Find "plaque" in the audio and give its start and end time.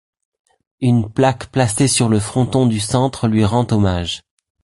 1.13-1.51